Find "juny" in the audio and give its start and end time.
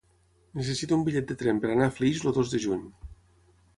2.65-2.85